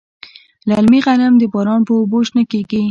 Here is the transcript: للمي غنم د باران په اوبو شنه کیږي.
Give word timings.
للمي 0.69 0.99
غنم 1.05 1.33
د 1.37 1.43
باران 1.53 1.81
په 1.87 1.93
اوبو 1.97 2.17
شنه 2.27 2.43
کیږي. 2.51 2.79